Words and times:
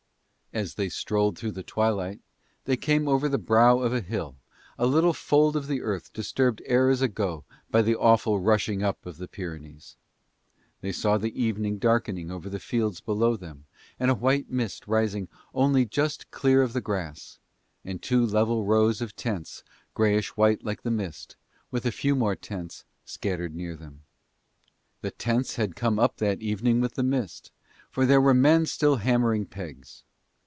As 0.53 0.75
they 0.75 0.89
strolled 0.89 1.37
through 1.37 1.53
the 1.53 1.63
twilight 1.63 2.19
they 2.65 2.75
came 2.75 3.07
over 3.07 3.29
the 3.29 3.37
brow 3.37 3.79
of 3.79 3.93
a 3.93 4.01
hill, 4.01 4.35
a 4.77 4.85
little 4.85 5.13
fold 5.13 5.55
of 5.55 5.67
the 5.67 5.81
earth 5.81 6.11
disturbed 6.11 6.61
eras 6.65 7.01
ago 7.01 7.45
by 7.69 7.81
the 7.81 7.95
awful 7.97 8.37
rushing 8.41 8.83
up 8.83 9.05
of 9.05 9.15
the 9.15 9.29
Pyrenees; 9.29 9.95
and 10.59 10.89
they 10.89 10.91
saw 10.91 11.17
the 11.17 11.41
evening 11.41 11.77
darkening 11.77 12.29
over 12.29 12.49
the 12.49 12.59
fields 12.59 12.99
below 12.99 13.37
them 13.37 13.63
and 13.97 14.11
a 14.11 14.13
white 14.13 14.49
mist 14.51 14.85
rising 14.87 15.29
only 15.53 15.85
just 15.85 16.29
clear 16.31 16.61
of 16.61 16.73
the 16.73 16.81
grass, 16.81 17.39
and 17.85 18.01
two 18.01 18.25
level 18.25 18.65
rows 18.65 18.99
of 18.99 19.15
tents 19.15 19.63
greyish 19.93 20.35
white 20.35 20.65
like 20.65 20.81
the 20.81 20.91
mist, 20.91 21.37
with 21.71 21.85
a 21.85 21.93
few 21.93 22.13
more 22.13 22.35
tents 22.35 22.83
scattered 23.05 23.55
near 23.55 23.77
them. 23.77 24.01
The 24.99 25.11
tents 25.11 25.55
had 25.55 25.77
come 25.77 25.97
up 25.97 26.17
that 26.17 26.41
evening 26.41 26.81
with 26.81 26.95
the 26.95 27.03
mist, 27.03 27.53
for 27.89 28.05
there 28.05 28.19
were 28.19 28.33
men 28.33 28.65
still 28.65 28.97
hammering 28.97 29.45
pegs. 29.45 30.03